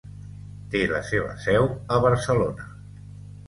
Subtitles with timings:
[0.75, 1.69] Té la seva seu
[1.99, 2.69] a Barcelona.